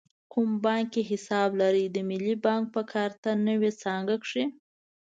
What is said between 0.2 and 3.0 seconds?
کوم بانک کې حساب لرئ؟ د ملی بانک په